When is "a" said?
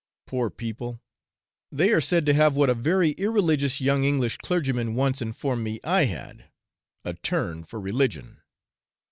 2.71-2.73, 7.05-7.13